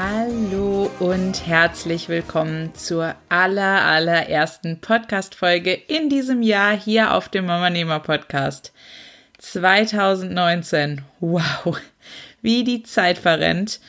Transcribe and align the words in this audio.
Hallo 0.00 0.88
und 1.00 1.44
herzlich 1.44 2.08
willkommen 2.08 2.72
zur 2.76 3.16
aller, 3.28 3.82
allerersten 3.84 4.80
Podcast-Folge 4.80 5.74
in 5.74 6.08
diesem 6.08 6.40
Jahr 6.40 6.78
hier 6.78 7.14
auf 7.14 7.28
dem 7.28 7.46
Mama 7.46 7.68
Nehmer 7.68 7.98
Podcast. 7.98 8.72
2019. 9.38 11.00
Wow, 11.18 11.80
wie 12.42 12.62
die 12.62 12.84
Zeit 12.84 13.18
verrennt. 13.18 13.80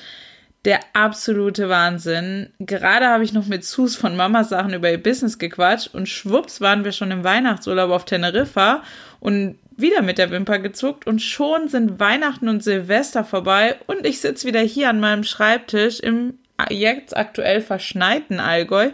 Der 0.66 0.80
absolute 0.94 1.70
Wahnsinn. 1.70 2.50
Gerade 2.58 3.10
habe 3.10 3.24
ich 3.24 3.34
noch 3.34 3.46
mit 3.46 3.64
Sus 3.64 3.96
von 3.96 4.16
Mama 4.16 4.44
Sachen 4.44 4.74
über 4.74 4.90
ihr 4.90 5.04
Business 5.04 5.38
gequatscht 5.38 5.94
und 5.94 6.10
schwupps 6.10 6.60
waren 6.60 6.84
wir 6.84 6.92
schon 6.92 7.12
im 7.12 7.24
Weihnachtsurlaub 7.24 7.92
auf 7.92 8.06
Teneriffa 8.06 8.82
und 9.20 9.60
wieder 9.80 10.02
mit 10.02 10.18
der 10.18 10.32
Wimper 10.32 10.60
gezuckt 10.60 11.08
und 11.08 11.22
schon 11.22 11.68
sind 11.68 12.00
Weihnachten 12.00 12.50
und 12.50 12.64
Silvester 12.64 13.24
vorbei 13.24 13.78
und 13.88 14.06
ich 14.06 14.22
sitze 14.22 14.48
wieder 14.48 14.62
hier 14.62 14.90
an 14.90 15.00
meinem 15.00 15.24
Schreibtisch 15.24 16.00
im 16.00 16.40
jetzt 16.70 17.16
aktuell 17.16 17.62
verschneiten 17.62 18.40
Allgäu 18.40 18.92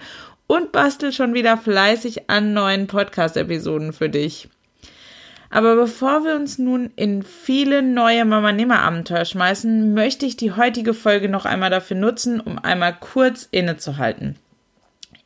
und 0.48 0.72
bastel 0.72 1.12
schon 1.12 1.34
wieder 1.34 1.58
fleißig 1.58 2.30
an 2.30 2.54
neuen 2.54 2.88
Podcast-Episoden 2.88 3.94
für 3.94 4.10
dich. 4.10 4.50
Aber 5.50 5.76
bevor 5.76 6.24
wir 6.24 6.36
uns 6.36 6.58
nun 6.58 6.92
in 6.96 7.24
viele 7.24 7.82
neue 7.82 8.26
Mama-Nehmer-Abenteuer 8.26 9.26
schmeißen, 9.26 9.94
möchte 9.94 10.26
ich 10.26 10.36
die 10.36 10.52
heutige 10.52 10.94
Folge 10.94 11.30
noch 11.30 11.46
einmal 11.46 11.70
dafür 11.70 11.98
nutzen, 11.98 12.40
um 12.40 12.60
einmal 12.60 12.96
kurz 13.00 13.48
innezuhalten. 13.52 14.36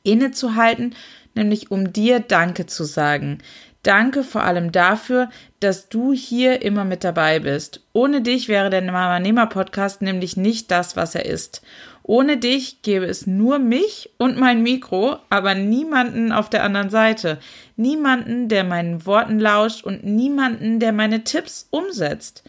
Innezuhalten, 0.04 0.96
nämlich 1.36 1.72
um 1.72 1.94
dir 1.94 2.20
Danke 2.20 2.66
zu 2.66 2.84
sagen. 2.84 3.40
Danke 3.84 4.24
vor 4.24 4.44
allem 4.44 4.74
dafür, 4.74 5.30
dass 5.62 5.88
du 5.88 6.12
hier 6.12 6.62
immer 6.62 6.84
mit 6.84 7.04
dabei 7.06 7.40
bist. 7.40 7.82
Ohne 7.94 8.22
dich 8.22 8.50
wäre 8.50 8.70
der 8.70 8.82
Mama 8.82 9.20
Nehmer 9.20 9.48
Podcast 9.48 10.02
nämlich 10.02 10.36
nicht 10.36 10.70
das, 10.70 10.98
was 10.98 11.16
er 11.16 11.26
ist. 11.26 11.62
Ohne 12.04 12.38
dich 12.38 12.82
gäbe 12.82 13.06
es 13.06 13.26
nur 13.26 13.58
mich 13.60 14.10
und 14.18 14.38
mein 14.38 14.64
Mikro, 14.64 15.18
aber 15.30 15.56
niemanden 15.56 16.32
auf 16.32 16.50
der 16.50 16.64
anderen 16.64 16.90
Seite. 16.90 17.40
Niemanden, 17.78 18.50
der 18.50 18.66
meinen 18.66 19.06
Worten 19.06 19.40
lauscht 19.40 19.86
und 19.86 20.04
niemanden, 20.04 20.80
der 20.80 20.92
meine 20.92 21.24
Tipps 21.24 21.68
umsetzt. 21.70 22.44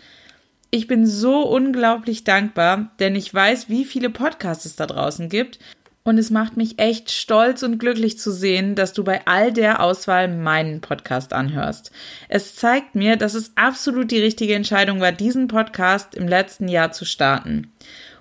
Ich 0.72 0.86
bin 0.86 1.06
so 1.06 1.42
unglaublich 1.42 2.24
dankbar, 2.24 2.90
denn 2.98 3.14
ich 3.14 3.32
weiß, 3.32 3.68
wie 3.68 3.84
viele 3.84 4.10
Podcasts 4.10 4.64
es 4.64 4.76
da 4.76 4.86
draußen 4.86 5.28
gibt 5.28 5.58
und 6.02 6.18
es 6.18 6.30
macht 6.30 6.56
mich 6.56 6.78
echt 6.78 7.10
stolz 7.10 7.62
und 7.62 7.78
glücklich 7.78 8.18
zu 8.18 8.32
sehen, 8.32 8.74
dass 8.74 8.92
du 8.92 9.04
bei 9.04 9.26
all 9.26 9.52
der 9.52 9.82
Auswahl 9.82 10.28
meinen 10.28 10.80
Podcast 10.80 11.32
anhörst. 11.32 11.90
Es 12.28 12.54
zeigt 12.54 12.94
mir, 12.94 13.16
dass 13.16 13.34
es 13.34 13.52
absolut 13.56 14.10
die 14.10 14.20
richtige 14.20 14.54
Entscheidung 14.54 15.00
war, 15.00 15.12
diesen 15.12 15.48
Podcast 15.48 16.14
im 16.14 16.26
letzten 16.26 16.68
Jahr 16.68 16.92
zu 16.92 17.04
starten. 17.04 17.72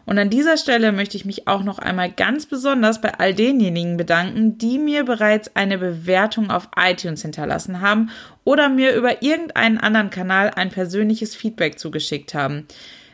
Und 0.06 0.18
an 0.18 0.32
dieser 0.32 0.58
Stelle 0.58 0.92
möchte 0.92 1.18
ich 1.18 1.26
mich 1.26 1.48
auch 1.48 1.62
noch 1.62 1.78
einmal 1.78 2.12
ganz 2.12 2.48
besonders 2.48 3.00
bei 3.00 3.14
all 3.20 3.36
denjenigen 3.36 3.96
bedanken, 3.96 4.58
die 4.58 4.80
mir 4.80 5.06
bereits 5.06 5.56
eine 5.56 5.78
Bewertung 5.78 6.50
auf 6.50 6.68
iTunes 6.76 7.22
hinterlassen 7.22 7.80
haben 7.80 8.10
oder 8.44 8.70
mir 8.70 8.96
über 8.96 9.22
irgendeinen 9.22 9.78
anderen 9.78 10.10
Kanal 10.10 10.50
ein 10.56 10.70
persönliches 10.70 11.36
Feedback 11.36 11.78
zugeschickt 11.78 12.34
haben. 12.34 12.66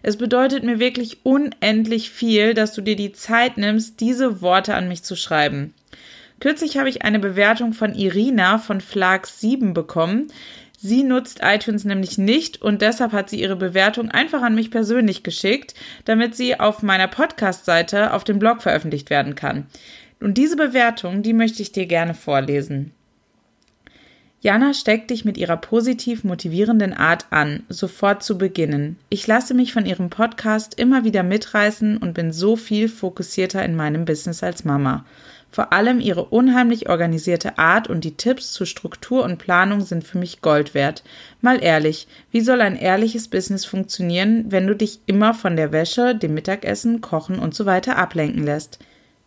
Es 0.08 0.18
bedeutet 0.18 0.64
mir 0.64 0.78
wirklich 0.78 1.18
unendlich 1.24 2.12
viel, 2.12 2.54
dass 2.54 2.74
du 2.74 2.82
dir 2.82 2.96
die 2.96 3.12
Zeit 3.12 3.58
nimmst, 3.58 4.00
diese 4.02 4.40
Worte 4.40 4.76
an 4.76 4.88
mich 4.88 5.02
zu 5.02 5.16
schreiben. 5.16 5.74
Kürzlich 6.40 6.78
habe 6.78 6.90
ich 6.90 7.02
eine 7.02 7.18
Bewertung 7.18 7.74
von 7.74 7.96
Irina 7.96 8.60
von 8.60 8.82
Flag 8.82 9.26
7 9.26 9.74
bekommen. 9.74 10.28
Sie 10.78 11.02
nutzt 11.02 11.40
iTunes 11.42 11.86
nämlich 11.86 12.20
nicht 12.20 12.62
und 12.62 12.84
deshalb 12.84 13.14
hat 13.14 13.32
sie 13.32 13.42
ihre 13.42 13.56
Bewertung 13.56 14.12
einfach 14.12 14.44
an 14.44 14.54
mich 14.54 14.70
persönlich 14.70 15.24
geschickt, 15.24 15.74
damit 16.06 16.36
sie 16.36 16.60
auf 16.60 16.84
meiner 16.84 17.08
Podcast-Seite 17.08 18.14
auf 18.14 18.24
dem 18.24 18.38
Blog 18.38 18.62
veröffentlicht 18.62 19.10
werden 19.10 19.34
kann. 19.34 19.66
Und 20.20 20.38
diese 20.38 20.56
Bewertung, 20.56 21.24
die 21.24 21.34
möchte 21.34 21.64
ich 21.64 21.72
dir 21.72 21.88
gerne 21.88 22.14
vorlesen. 22.14 22.92
Jana 24.46 24.76
steckt 24.76 25.10
dich 25.10 25.26
mit 25.26 25.40
ihrer 25.40 25.58
positiv 25.58 26.24
motivierenden 26.24 26.94
Art 26.94 27.26
an, 27.32 27.64
sofort 27.68 28.22
zu 28.22 28.38
beginnen. 28.38 29.00
Ich 29.10 29.26
lasse 29.26 29.56
mich 29.56 29.74
von 29.74 29.88
ihrem 29.88 30.12
Podcast 30.12 30.80
immer 30.80 31.04
wieder 31.04 31.24
mitreißen 31.24 31.98
und 31.98 32.14
bin 32.14 32.32
so 32.32 32.56
viel 32.56 32.88
fokussierter 32.88 33.66
in 33.66 33.76
meinem 33.76 34.06
Business 34.06 34.44
als 34.44 34.64
Mama. 34.64 35.04
Vor 35.50 35.74
allem 35.74 36.00
ihre 36.00 36.26
unheimlich 36.26 36.90
organisierte 36.90 37.58
Art 37.58 37.90
und 37.90 38.04
die 38.04 38.18
Tipps 38.18 38.54
zu 38.54 38.68
Struktur 38.68 39.24
und 39.24 39.40
Planung 39.40 39.82
sind 39.82 40.04
für 40.04 40.20
mich 40.20 40.44
Gold 40.44 40.76
wert. 40.76 41.04
Mal 41.42 41.64
ehrlich, 41.64 42.08
wie 42.30 42.42
soll 42.42 42.62
ein 42.62 42.76
ehrliches 42.76 43.30
Business 43.30 43.66
funktionieren, 43.66 44.46
wenn 44.50 44.68
du 44.68 44.76
dich 44.76 45.00
immer 45.08 45.34
von 45.34 45.56
der 45.56 45.72
Wäsche, 45.72 46.14
dem 46.14 46.36
Mittagessen, 46.36 47.02
Kochen 47.02 47.40
und 47.40 47.56
so 47.56 47.66
weiter 47.66 47.98
ablenken 47.98 48.44
lässt? 48.44 48.78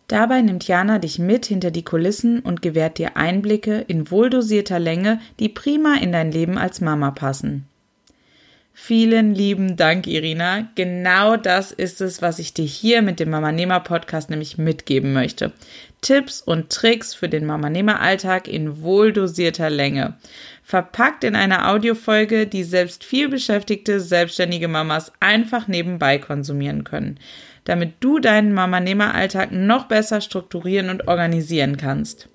Dabei 0.09 0.41
nimmt 0.41 0.67
Jana 0.67 0.97
dich 0.97 1.19
mit 1.19 1.45
hinter 1.45 1.69
die 1.69 1.83
Kulissen 1.83 2.39
und 2.39 2.63
gewährt 2.63 2.97
dir 2.97 3.15
Einblicke 3.15 3.85
in 3.87 4.09
wohldosierter 4.09 4.79
Länge, 4.79 5.21
die 5.39 5.49
prima 5.49 5.97
in 6.01 6.11
dein 6.11 6.31
Leben 6.31 6.57
als 6.57 6.81
Mama 6.81 7.11
passen. 7.11 7.67
Vielen 8.73 9.35
lieben 9.35 9.75
Dank, 9.75 10.07
Irina. 10.07 10.67
Genau 10.73 11.37
das 11.37 11.71
ist 11.71 12.01
es, 12.01 12.23
was 12.23 12.39
ich 12.39 12.55
dir 12.55 12.65
hier 12.65 13.03
mit 13.03 13.19
dem 13.19 13.29
Mama 13.29 13.51
Nehmer 13.51 13.81
Podcast 13.81 14.31
nämlich 14.31 14.57
mitgeben 14.57 15.13
möchte. 15.13 15.51
Tipps 16.01 16.41
und 16.41 16.71
Tricks 16.71 17.13
für 17.13 17.29
den 17.29 17.45
Mama 17.45 17.69
Nehmer 17.69 17.99
Alltag 17.99 18.47
in 18.47 18.81
wohldosierter 18.81 19.69
Länge. 19.69 20.15
Verpackt 20.63 21.23
in 21.23 21.35
einer 21.35 21.69
Audiofolge, 21.69 22.47
die 22.47 22.63
selbst 22.63 23.03
viel 23.03 23.29
beschäftigte 23.29 23.99
selbstständige 23.99 24.69
Mamas 24.69 25.11
einfach 25.19 25.67
nebenbei 25.67 26.17
konsumieren 26.17 26.83
können 26.83 27.19
damit 27.65 27.93
du 27.99 28.19
deinen 28.19 28.53
Mama-Nehmer-Alltag 28.53 29.51
noch 29.51 29.85
besser 29.85 30.21
strukturieren 30.21 30.89
und 30.89 31.07
organisieren 31.07 31.77
kannst. 31.77 32.29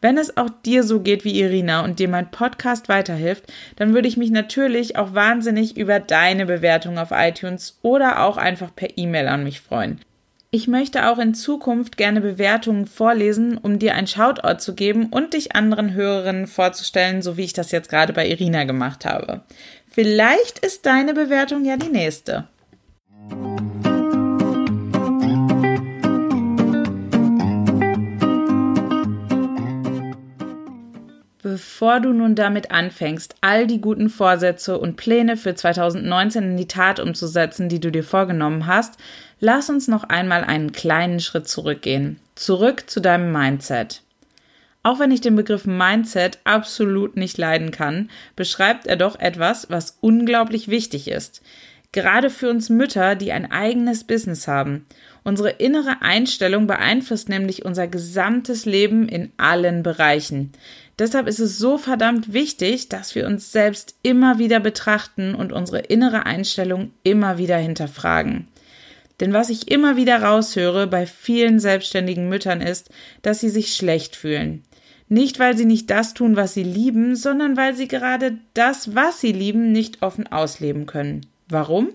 Wenn 0.00 0.18
es 0.18 0.36
auch 0.36 0.50
dir 0.50 0.82
so 0.82 1.00
geht 1.00 1.24
wie 1.24 1.40
Irina 1.40 1.82
und 1.82 1.98
dir 1.98 2.08
mein 2.08 2.30
Podcast 2.30 2.90
weiterhilft, 2.90 3.50
dann 3.76 3.94
würde 3.94 4.06
ich 4.06 4.18
mich 4.18 4.30
natürlich 4.30 4.96
auch 4.96 5.14
wahnsinnig 5.14 5.78
über 5.78 5.98
deine 5.98 6.44
Bewertung 6.44 6.98
auf 6.98 7.08
iTunes 7.10 7.78
oder 7.80 8.22
auch 8.22 8.36
einfach 8.36 8.74
per 8.76 8.98
E-Mail 8.98 9.28
an 9.28 9.44
mich 9.44 9.62
freuen. 9.62 10.00
Ich 10.50 10.68
möchte 10.68 11.08
auch 11.08 11.18
in 11.18 11.34
Zukunft 11.34 11.96
gerne 11.96 12.20
Bewertungen 12.20 12.86
vorlesen, 12.86 13.58
um 13.58 13.78
dir 13.78 13.94
ein 13.94 14.06
Shoutout 14.06 14.58
zu 14.58 14.74
geben 14.74 15.06
und 15.06 15.32
dich 15.32 15.56
anderen 15.56 15.94
Hörerinnen 15.94 16.46
vorzustellen, 16.46 17.22
so 17.22 17.36
wie 17.36 17.42
ich 17.44 17.54
das 17.54 17.72
jetzt 17.72 17.88
gerade 17.88 18.12
bei 18.12 18.28
Irina 18.28 18.64
gemacht 18.64 19.04
habe. 19.04 19.40
Vielleicht 19.90 20.58
ist 20.58 20.86
deine 20.86 21.14
Bewertung 21.14 21.64
ja 21.64 21.76
die 21.76 21.88
nächste. 21.88 22.46
Bevor 31.54 32.00
du 32.00 32.12
nun 32.12 32.34
damit 32.34 32.72
anfängst, 32.72 33.36
all 33.40 33.68
die 33.68 33.80
guten 33.80 34.10
Vorsätze 34.10 34.76
und 34.76 34.96
Pläne 34.96 35.36
für 35.36 35.54
2019 35.54 36.42
in 36.42 36.56
die 36.56 36.66
Tat 36.66 36.98
umzusetzen, 36.98 37.68
die 37.68 37.78
du 37.78 37.92
dir 37.92 38.02
vorgenommen 38.02 38.66
hast, 38.66 38.94
lass 39.38 39.70
uns 39.70 39.86
noch 39.86 40.02
einmal 40.02 40.42
einen 40.42 40.72
kleinen 40.72 41.20
Schritt 41.20 41.46
zurückgehen. 41.46 42.18
Zurück 42.34 42.90
zu 42.90 42.98
deinem 43.00 43.30
Mindset. 43.30 44.02
Auch 44.82 44.98
wenn 44.98 45.12
ich 45.12 45.20
den 45.20 45.36
Begriff 45.36 45.64
Mindset 45.64 46.40
absolut 46.42 47.16
nicht 47.16 47.38
leiden 47.38 47.70
kann, 47.70 48.10
beschreibt 48.34 48.88
er 48.88 48.96
doch 48.96 49.20
etwas, 49.20 49.70
was 49.70 49.96
unglaublich 50.00 50.66
wichtig 50.66 51.06
ist. 51.06 51.40
Gerade 51.94 52.28
für 52.28 52.50
uns 52.50 52.70
Mütter, 52.70 53.14
die 53.14 53.30
ein 53.30 53.52
eigenes 53.52 54.02
Business 54.02 54.48
haben. 54.48 54.84
Unsere 55.22 55.50
innere 55.50 56.02
Einstellung 56.02 56.66
beeinflusst 56.66 57.28
nämlich 57.28 57.64
unser 57.64 57.86
gesamtes 57.86 58.66
Leben 58.66 59.08
in 59.08 59.30
allen 59.36 59.84
Bereichen. 59.84 60.50
Deshalb 60.98 61.28
ist 61.28 61.38
es 61.38 61.56
so 61.56 61.78
verdammt 61.78 62.32
wichtig, 62.32 62.88
dass 62.88 63.14
wir 63.14 63.28
uns 63.28 63.52
selbst 63.52 63.94
immer 64.02 64.40
wieder 64.40 64.58
betrachten 64.58 65.36
und 65.36 65.52
unsere 65.52 65.78
innere 65.78 66.26
Einstellung 66.26 66.90
immer 67.04 67.38
wieder 67.38 67.58
hinterfragen. 67.58 68.48
Denn 69.20 69.32
was 69.32 69.48
ich 69.48 69.70
immer 69.70 69.96
wieder 69.96 70.20
raushöre 70.20 70.88
bei 70.88 71.06
vielen 71.06 71.60
selbstständigen 71.60 72.28
Müttern 72.28 72.60
ist, 72.60 72.90
dass 73.22 73.38
sie 73.38 73.50
sich 73.50 73.72
schlecht 73.72 74.16
fühlen. 74.16 74.64
Nicht, 75.08 75.38
weil 75.38 75.56
sie 75.56 75.64
nicht 75.64 75.90
das 75.90 76.12
tun, 76.12 76.34
was 76.34 76.54
sie 76.54 76.64
lieben, 76.64 77.14
sondern 77.14 77.56
weil 77.56 77.76
sie 77.76 77.86
gerade 77.86 78.38
das, 78.52 78.96
was 78.96 79.20
sie 79.20 79.30
lieben, 79.30 79.70
nicht 79.70 80.02
offen 80.02 80.26
ausleben 80.26 80.86
können. 80.86 81.26
Warum? 81.48 81.88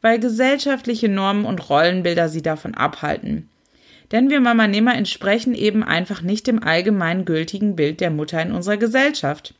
Weil 0.00 0.18
gesellschaftliche 0.18 1.08
Normen 1.08 1.44
und 1.44 1.68
Rollenbilder 1.68 2.28
sie 2.28 2.42
davon 2.42 2.74
abhalten. 2.74 3.48
Denn 4.10 4.28
wir 4.28 4.40
Mama-Nehmer 4.40 4.94
entsprechen 4.94 5.54
eben 5.54 5.82
einfach 5.82 6.20
nicht 6.22 6.46
dem 6.46 6.62
allgemein 6.62 7.24
gültigen 7.24 7.76
Bild 7.76 8.00
der 8.00 8.10
Mutter 8.10 8.42
in 8.42 8.52
unserer 8.52 8.76
Gesellschaft. 8.76 9.54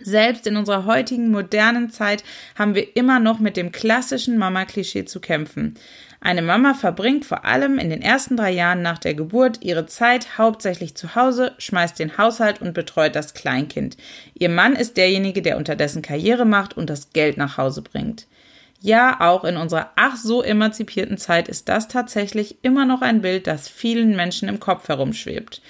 Selbst 0.00 0.46
in 0.46 0.56
unserer 0.56 0.86
heutigen 0.86 1.30
modernen 1.30 1.90
Zeit 1.90 2.24
haben 2.56 2.74
wir 2.74 2.96
immer 2.96 3.20
noch 3.20 3.38
mit 3.38 3.56
dem 3.56 3.70
klassischen 3.70 4.38
Mama-Klischee 4.38 5.04
zu 5.04 5.20
kämpfen. 5.20 5.74
Eine 6.20 6.42
Mama 6.42 6.74
verbringt 6.74 7.26
vor 7.26 7.44
allem 7.44 7.78
in 7.78 7.90
den 7.90 8.02
ersten 8.02 8.36
drei 8.36 8.50
Jahren 8.50 8.82
nach 8.82 8.98
der 8.98 9.14
Geburt 9.14 9.58
ihre 9.62 9.86
Zeit 9.86 10.38
hauptsächlich 10.38 10.96
zu 10.96 11.14
Hause, 11.14 11.52
schmeißt 11.58 11.98
den 11.98 12.16
Haushalt 12.18 12.60
und 12.60 12.72
betreut 12.72 13.14
das 13.14 13.34
Kleinkind. 13.34 13.96
Ihr 14.32 14.48
Mann 14.48 14.74
ist 14.74 14.96
derjenige, 14.96 15.42
der 15.42 15.58
unterdessen 15.58 16.02
Karriere 16.02 16.46
macht 16.46 16.76
und 16.76 16.90
das 16.90 17.12
Geld 17.12 17.36
nach 17.36 17.58
Hause 17.58 17.82
bringt. 17.82 18.26
Ja, 18.84 19.18
auch 19.20 19.44
in 19.44 19.56
unserer 19.56 19.92
ach 19.96 20.14
so 20.16 20.42
emanzipierten 20.42 21.16
Zeit 21.16 21.48
ist 21.48 21.70
das 21.70 21.88
tatsächlich 21.88 22.58
immer 22.60 22.84
noch 22.84 23.00
ein 23.00 23.22
Bild, 23.22 23.46
das 23.46 23.66
vielen 23.66 24.14
Menschen 24.14 24.46
im 24.46 24.60
Kopf 24.60 24.88
herumschwebt. 24.88 25.62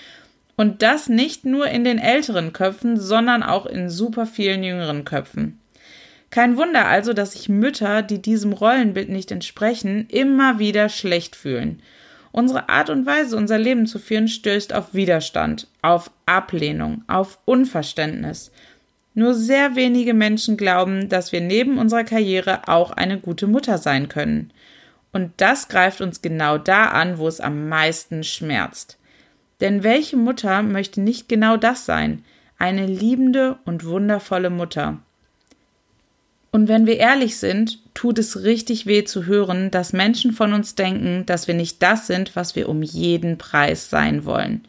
Und 0.56 0.82
das 0.82 1.08
nicht 1.08 1.44
nur 1.44 1.68
in 1.68 1.84
den 1.84 2.00
älteren 2.00 2.52
Köpfen, 2.52 2.98
sondern 2.98 3.44
auch 3.44 3.66
in 3.66 3.88
super 3.88 4.26
vielen 4.26 4.64
jüngeren 4.64 5.04
Köpfen. 5.04 5.60
Kein 6.30 6.56
Wunder 6.56 6.86
also, 6.88 7.12
dass 7.12 7.34
sich 7.34 7.48
Mütter, 7.48 8.02
die 8.02 8.20
diesem 8.20 8.52
Rollenbild 8.52 9.10
nicht 9.10 9.30
entsprechen, 9.30 10.08
immer 10.08 10.58
wieder 10.58 10.88
schlecht 10.88 11.36
fühlen. 11.36 11.82
Unsere 12.32 12.68
Art 12.68 12.90
und 12.90 13.06
Weise, 13.06 13.36
unser 13.36 13.58
Leben 13.58 13.86
zu 13.86 14.00
führen, 14.00 14.26
stößt 14.26 14.72
auf 14.72 14.92
Widerstand, 14.92 15.68
auf 15.82 16.10
Ablehnung, 16.26 17.04
auf 17.06 17.38
Unverständnis. 17.44 18.50
Nur 19.14 19.34
sehr 19.34 19.76
wenige 19.76 20.12
Menschen 20.12 20.56
glauben, 20.56 21.08
dass 21.08 21.30
wir 21.30 21.40
neben 21.40 21.78
unserer 21.78 22.04
Karriere 22.04 22.68
auch 22.68 22.90
eine 22.90 23.18
gute 23.18 23.46
Mutter 23.46 23.78
sein 23.78 24.08
können. 24.08 24.50
Und 25.12 25.30
das 25.36 25.68
greift 25.68 26.00
uns 26.00 26.20
genau 26.20 26.58
da 26.58 26.86
an, 26.86 27.18
wo 27.18 27.28
es 27.28 27.40
am 27.40 27.68
meisten 27.68 28.24
schmerzt. 28.24 28.98
Denn 29.60 29.84
welche 29.84 30.16
Mutter 30.16 30.62
möchte 30.62 31.00
nicht 31.00 31.28
genau 31.28 31.56
das 31.56 31.86
sein? 31.86 32.24
Eine 32.58 32.86
liebende 32.86 33.56
und 33.64 33.84
wundervolle 33.84 34.50
Mutter. 34.50 34.98
Und 36.50 36.68
wenn 36.68 36.86
wir 36.86 36.98
ehrlich 36.98 37.36
sind, 37.36 37.80
tut 37.94 38.18
es 38.18 38.42
richtig 38.42 38.86
weh 38.86 39.04
zu 39.04 39.26
hören, 39.26 39.70
dass 39.70 39.92
Menschen 39.92 40.32
von 40.32 40.52
uns 40.52 40.74
denken, 40.74 41.24
dass 41.26 41.48
wir 41.48 41.54
nicht 41.54 41.82
das 41.82 42.06
sind, 42.06 42.36
was 42.36 42.56
wir 42.56 42.68
um 42.68 42.82
jeden 42.82 43.38
Preis 43.38 43.90
sein 43.90 44.24
wollen. 44.24 44.62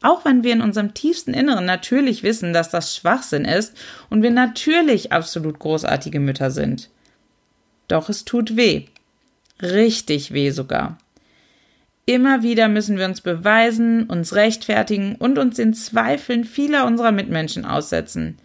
Auch 0.00 0.24
wenn 0.24 0.44
wir 0.44 0.52
in 0.52 0.60
unserem 0.60 0.94
tiefsten 0.94 1.34
Inneren 1.34 1.64
natürlich 1.64 2.22
wissen, 2.22 2.52
dass 2.52 2.70
das 2.70 2.94
Schwachsinn 2.94 3.44
ist 3.44 3.76
und 4.10 4.22
wir 4.22 4.30
natürlich 4.30 5.12
absolut 5.12 5.58
großartige 5.58 6.20
Mütter 6.20 6.50
sind. 6.50 6.88
Doch 7.88 8.08
es 8.08 8.24
tut 8.24 8.56
weh. 8.56 8.84
Richtig 9.60 10.32
weh 10.32 10.50
sogar. 10.50 10.98
Immer 12.06 12.42
wieder 12.42 12.68
müssen 12.68 12.96
wir 12.96 13.04
uns 13.04 13.20
beweisen, 13.20 14.04
uns 14.04 14.34
rechtfertigen 14.34 15.16
und 15.16 15.38
uns 15.38 15.56
den 15.56 15.74
Zweifeln 15.74 16.44
vieler 16.44 16.86
unserer 16.86 17.12
Mitmenschen 17.12 17.64
aussetzen. 17.64 18.38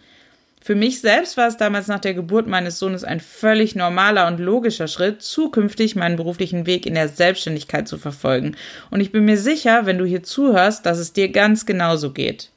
Für 0.64 0.76
mich 0.76 1.02
selbst 1.02 1.36
war 1.36 1.50
es 1.50 1.58
damals 1.58 1.88
nach 1.88 2.00
der 2.00 2.14
Geburt 2.14 2.48
meines 2.48 2.80
Sohnes 2.80 3.04
ein 3.04 3.20
völlig 3.20 3.76
normaler 3.76 4.28
und 4.28 4.40
logischer 4.40 4.88
Schritt, 4.88 5.22
zukünftig 5.22 5.98
meinen 5.98 6.16
beruflichen 6.16 6.66
Weg 6.66 6.86
in 6.86 6.94
der 6.94 7.10
Selbstständigkeit 7.10 7.86
zu 7.86 7.98
verfolgen. 7.98 8.56
Und 8.90 9.02
ich 9.02 9.12
bin 9.12 9.26
mir 9.26 9.38
sicher, 9.38 9.86
wenn 9.86 9.98
du 9.98 10.06
hier 10.06 10.24
zuhörst, 10.24 10.86
dass 10.86 11.00
es 11.00 11.12
dir 11.12 11.28
ganz 11.28 11.66
genauso 11.66 12.14
geht. 12.14 12.50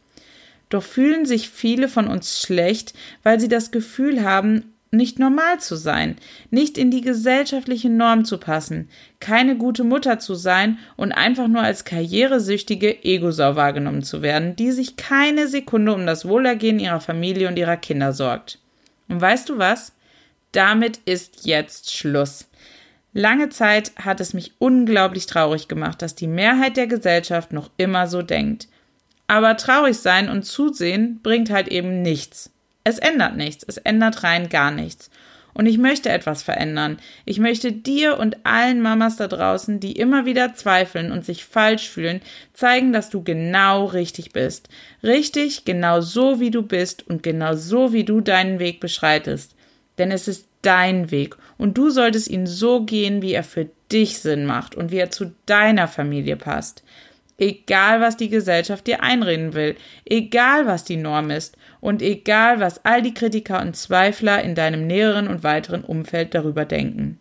Doch 0.69 0.85
fühlen 0.85 1.27
sich 1.27 1.51
viele 1.51 1.89
von 1.89 2.07
uns 2.07 2.41
schlecht, 2.41 2.95
weil 3.25 3.41
sie 3.41 3.49
das 3.49 3.73
Gefühl 3.73 4.23
haben, 4.23 4.76
nicht 4.91 5.19
normal 5.19 5.61
zu 5.61 5.77
sein, 5.77 6.17
nicht 6.51 6.79
in 6.79 6.91
die 6.91 7.01
gesellschaftliche 7.01 7.91
Norm 7.91 8.25
zu 8.25 8.39
passen, 8.39 8.89
keine 9.21 9.57
gute 9.57 9.85
Mutter 9.85 10.19
zu 10.19 10.35
sein 10.35 10.79
und 10.97 11.13
einfach 11.13 11.49
nur 11.49 11.63
als 11.63 11.85
karrieresüchtige 11.85 13.05
Egosau 13.05 13.57
wahrgenommen 13.57 14.03
zu 14.03 14.23
werden, 14.23 14.57
die 14.57 14.71
sich 14.71 14.97
keine 14.97 15.49
Sekunde 15.49 15.93
um 15.93 16.07
das 16.07 16.27
Wohlergehen 16.27 16.79
ihrer 16.79 17.01
Familie 17.01 17.49
und 17.49 17.59
ihrer 17.59 17.77
Kinder 17.77 18.13
sorgt. 18.13 18.59
Und 19.09 19.21
weißt 19.21 19.49
du 19.49 19.59
was? 19.59 19.93
Damit 20.53 21.01
ist 21.05 21.45
jetzt 21.47 21.95
Schluss. 21.95 22.49
Lange 23.13 23.49
Zeit 23.49 23.93
hat 23.97 24.21
es 24.21 24.35
mich 24.35 24.53
unglaublich 24.59 25.27
traurig 25.27 25.69
gemacht, 25.69 26.03
dass 26.03 26.15
die 26.15 26.27
Mehrheit 26.27 26.77
der 26.77 26.87
Gesellschaft 26.87 27.53
noch 27.53 27.71
immer 27.77 28.07
so 28.07 28.23
denkt. 28.23 28.69
Aber 29.27 29.57
traurig 29.57 29.99
sein 29.99 30.29
und 30.29 30.45
zusehen 30.45 31.21
bringt 31.23 31.51
halt 31.51 31.69
eben 31.69 32.03
nichts. 32.03 32.51
Es 32.87 32.99
ändert 32.99 33.37
nichts, 33.37 33.65
es 33.67 33.79
ändert 33.79 34.23
rein 34.23 34.49
gar 34.49 34.71
nichts. 34.71 35.11
Und 35.53 35.67
ich 35.67 35.77
möchte 35.77 36.09
etwas 36.09 36.45
verändern. 36.45 36.99
Ich 37.25 37.41
möchte 37.41 37.73
dir 37.73 38.17
und 38.17 38.47
allen 38.47 38.81
Mamas 38.81 39.17
da 39.17 39.27
draußen, 39.27 39.81
die 39.81 39.99
immer 39.99 40.25
wieder 40.25 40.55
zweifeln 40.55 41.11
und 41.11 41.25
sich 41.25 41.45
falsch 41.45 41.89
fühlen, 41.89 42.21
zeigen, 42.53 42.93
dass 42.93 43.11
du 43.11 43.25
genau 43.25 43.87
richtig 43.87 44.33
bist. 44.33 44.69
Richtig, 45.03 45.65
genau 45.65 46.01
so 46.01 46.39
wie 46.39 46.53
du 46.53 46.63
bist 46.63 47.05
und 47.05 47.25
genau 47.25 47.57
so 47.57 47.93
wie 47.93 48.05
du 48.05 48.21
deinen 48.21 48.61
Weg 48.61 48.79
beschreitest. 48.79 49.57
Denn 49.99 50.13
es 50.13 50.29
ist 50.29 50.47
dein 50.63 51.11
Weg 51.11 51.35
und 51.59 51.77
du 51.77 51.91
solltest 51.91 52.29
ihn 52.29 52.47
so 52.47 52.85
gehen, 52.85 53.21
wie 53.21 53.33
er 53.33 53.43
für 53.43 53.69
dich 53.91 54.21
Sinn 54.21 54.47
macht 54.47 54.77
und 54.77 54.93
wie 54.93 54.99
er 54.99 55.11
zu 55.11 55.33
deiner 55.47 55.89
Familie 55.89 56.37
passt. 56.37 56.85
Egal, 57.39 58.01
was 58.01 58.17
die 58.17 58.31
Gesellschaft 58.31 58.87
dir 58.87 59.03
einreden 59.03 59.53
will, 59.53 59.77
egal, 60.07 60.67
was 60.67 60.85
die 60.85 60.97
Norm 60.97 61.31
ist 61.31 61.57
und 61.81 62.01
egal, 62.01 62.61
was 62.61 62.85
all 62.85 63.03
die 63.03 63.15
Kritiker 63.15 63.61
und 63.61 63.77
Zweifler 63.77 64.43
in 64.43 64.55
deinem 64.55 64.87
näheren 64.87 65.29
und 65.29 65.45
weiteren 65.45 65.85
Umfeld 65.85 66.35
darüber 66.35 66.65
denken. 66.65 67.19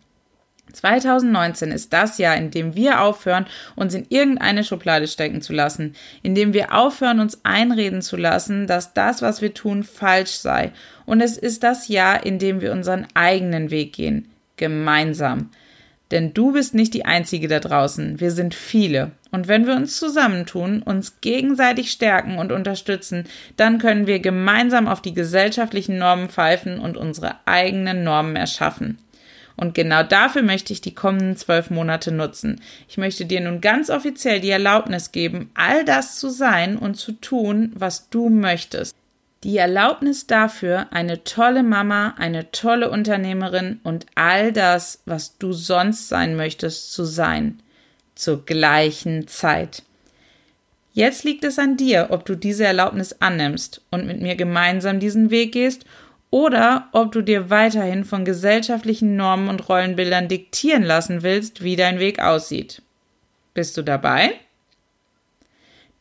2019 0.72 1.70
ist 1.70 1.92
das 1.92 2.18
Jahr, 2.18 2.36
in 2.36 2.50
dem 2.50 2.74
wir 2.74 3.00
aufhören, 3.00 3.46
uns 3.76 3.94
in 3.94 4.06
irgendeine 4.08 4.64
Schublade 4.64 5.06
stecken 5.06 5.40
zu 5.40 5.52
lassen, 5.52 5.94
in 6.22 6.34
dem 6.34 6.52
wir 6.52 6.74
aufhören, 6.74 7.20
uns 7.20 7.44
einreden 7.44 8.02
zu 8.02 8.16
lassen, 8.16 8.66
dass 8.66 8.92
das, 8.92 9.22
was 9.22 9.40
wir 9.40 9.54
tun, 9.54 9.84
falsch 9.84 10.32
sei. 10.32 10.72
Und 11.06 11.20
es 11.20 11.38
ist 11.38 11.62
das 11.62 11.88
Jahr, 11.88 12.26
in 12.26 12.38
dem 12.38 12.60
wir 12.60 12.72
unseren 12.72 13.06
eigenen 13.14 13.70
Weg 13.70 13.94
gehen, 13.94 14.30
gemeinsam. 14.56 15.50
Denn 16.12 16.32
du 16.34 16.52
bist 16.52 16.74
nicht 16.74 16.94
die 16.94 17.04
Einzige 17.04 17.48
da 17.48 17.58
draußen, 17.58 18.20
wir 18.20 18.30
sind 18.30 18.54
viele. 18.54 19.10
Und 19.32 19.48
wenn 19.48 19.66
wir 19.66 19.74
uns 19.74 19.98
zusammentun, 19.98 20.82
uns 20.82 21.20
gegenseitig 21.20 21.90
stärken 21.90 22.38
und 22.38 22.52
unterstützen, 22.52 23.24
dann 23.56 23.78
können 23.78 24.06
wir 24.06 24.20
gemeinsam 24.20 24.86
auf 24.86 25.02
die 25.02 25.14
gesellschaftlichen 25.14 25.98
Normen 25.98 26.28
pfeifen 26.28 26.78
und 26.78 26.96
unsere 26.96 27.34
eigenen 27.44 28.04
Normen 28.04 28.36
erschaffen. 28.36 28.98
Und 29.56 29.74
genau 29.74 30.02
dafür 30.02 30.42
möchte 30.42 30.72
ich 30.72 30.80
die 30.80 30.94
kommenden 30.94 31.36
zwölf 31.36 31.70
Monate 31.70 32.12
nutzen. 32.12 32.60
Ich 32.88 32.98
möchte 32.98 33.24
dir 33.24 33.40
nun 33.40 33.60
ganz 33.60 33.90
offiziell 33.90 34.40
die 34.40 34.50
Erlaubnis 34.50 35.12
geben, 35.12 35.50
all 35.54 35.84
das 35.84 36.18
zu 36.18 36.28
sein 36.28 36.76
und 36.76 36.94
zu 36.96 37.12
tun, 37.12 37.72
was 37.74 38.10
du 38.10 38.28
möchtest. 38.28 38.94
Die 39.44 39.58
Erlaubnis 39.58 40.26
dafür, 40.26 40.86
eine 40.92 41.22
tolle 41.24 41.62
Mama, 41.62 42.14
eine 42.18 42.50
tolle 42.50 42.90
Unternehmerin 42.90 43.80
und 43.84 44.06
all 44.14 44.52
das, 44.52 45.02
was 45.04 45.38
du 45.38 45.52
sonst 45.52 46.08
sein 46.08 46.36
möchtest, 46.36 46.92
zu 46.92 47.04
sein. 47.04 47.60
Zur 48.14 48.46
gleichen 48.46 49.28
Zeit. 49.28 49.82
Jetzt 50.94 51.24
liegt 51.24 51.44
es 51.44 51.58
an 51.58 51.76
dir, 51.76 52.06
ob 52.10 52.24
du 52.24 52.34
diese 52.34 52.64
Erlaubnis 52.64 53.16
annimmst 53.20 53.82
und 53.90 54.06
mit 54.06 54.22
mir 54.22 54.34
gemeinsam 54.34 54.98
diesen 54.98 55.30
Weg 55.30 55.52
gehst 55.52 55.84
oder 56.30 56.88
ob 56.92 57.12
du 57.12 57.20
dir 57.20 57.50
weiterhin 57.50 58.06
von 58.06 58.24
gesellschaftlichen 58.24 59.16
Normen 59.16 59.48
und 59.48 59.68
Rollenbildern 59.68 60.28
diktieren 60.28 60.82
lassen 60.82 61.22
willst, 61.22 61.62
wie 61.62 61.76
dein 61.76 61.98
Weg 61.98 62.20
aussieht. 62.20 62.80
Bist 63.52 63.76
du 63.76 63.82
dabei? 63.82 64.32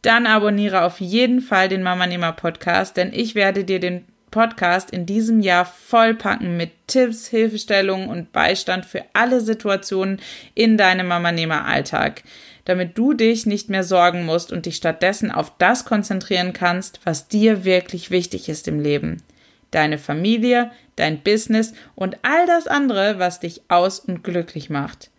Dann 0.05 0.27
abonniere 0.27 0.83
auf 0.83 1.00
jeden 1.00 1.41
Fall 1.41 1.69
den 1.69 1.83
Mama 1.83 2.07
Nehmer 2.07 2.31
Podcast, 2.31 2.97
denn 2.97 3.12
ich 3.13 3.35
werde 3.35 3.63
dir 3.63 3.79
den 3.79 4.05
Podcast 4.29 4.91
in 4.91 5.05
diesem 5.05 5.39
Jahr 5.39 5.65
vollpacken 5.65 6.57
mit 6.57 6.71
Tipps, 6.88 7.27
Hilfestellungen 7.27 8.09
und 8.09 8.31
Beistand 8.31 8.85
für 8.85 9.03
alle 9.13 9.39
Situationen 9.39 10.19
in 10.53 10.77
deinem 10.77 11.07
Mama 11.07 11.31
Nehmer 11.31 11.65
Alltag, 11.65 12.24
damit 12.65 12.97
du 12.97 13.13
dich 13.13 13.45
nicht 13.45 13.69
mehr 13.69 13.83
sorgen 13.83 14.25
musst 14.25 14.51
und 14.51 14.65
dich 14.65 14.75
stattdessen 14.75 15.31
auf 15.31 15.53
das 15.57 15.85
konzentrieren 15.85 16.51
kannst, 16.51 17.00
was 17.05 17.27
dir 17.27 17.63
wirklich 17.63 18.12
wichtig 18.12 18.50
ist 18.50 18.67
im 18.67 18.79
Leben. 18.79 19.24
Deine 19.71 19.97
Familie, 19.97 20.71
dein 20.97 21.21
Business 21.21 21.74
und 21.95 22.17
all 22.21 22.45
das 22.45 22.67
andere, 22.67 23.19
was 23.19 23.39
dich 23.39 23.62
aus 23.69 24.00
und 24.00 24.24
glücklich 24.24 24.69
macht. 24.69 25.09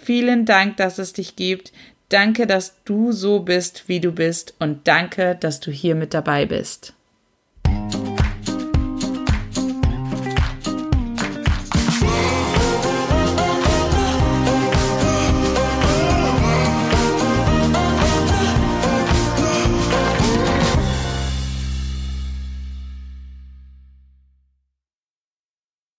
Vielen 0.00 0.46
Dank, 0.46 0.76
dass 0.78 0.98
es 0.98 1.12
dich 1.12 1.36
gibt. 1.36 1.72
Danke, 2.12 2.46
dass 2.46 2.74
du 2.84 3.10
so 3.12 3.40
bist, 3.40 3.88
wie 3.88 3.98
du 3.98 4.12
bist 4.12 4.52
und 4.58 4.86
danke, 4.86 5.34
dass 5.40 5.60
du 5.60 5.70
hier 5.70 5.94
mit 5.94 6.12
dabei 6.12 6.44
bist. 6.44 6.92